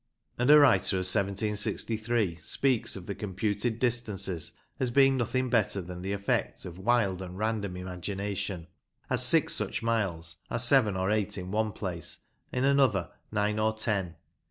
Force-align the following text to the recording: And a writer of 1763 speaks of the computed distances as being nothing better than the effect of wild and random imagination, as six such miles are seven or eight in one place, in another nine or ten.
And 0.39 0.49
a 0.49 0.57
writer 0.57 0.95
of 0.95 1.05
1763 1.05 2.33
speaks 2.37 2.95
of 2.95 3.05
the 3.05 3.13
computed 3.13 3.77
distances 3.77 4.51
as 4.79 4.89
being 4.89 5.15
nothing 5.15 5.47
better 5.47 5.79
than 5.79 6.01
the 6.01 6.11
effect 6.11 6.65
of 6.65 6.79
wild 6.79 7.21
and 7.21 7.37
random 7.37 7.77
imagination, 7.77 8.65
as 9.11 9.23
six 9.23 9.53
such 9.53 9.83
miles 9.83 10.37
are 10.49 10.57
seven 10.57 10.97
or 10.97 11.11
eight 11.11 11.37
in 11.37 11.51
one 11.51 11.71
place, 11.71 12.17
in 12.51 12.63
another 12.63 13.11
nine 13.31 13.59
or 13.59 13.73
ten. 13.73 14.15